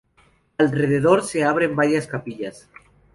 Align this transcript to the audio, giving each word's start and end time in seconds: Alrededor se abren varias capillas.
Alrededor 0.57 1.21
se 1.21 1.43
abren 1.43 1.75
varias 1.75 2.07
capillas. 2.07 2.67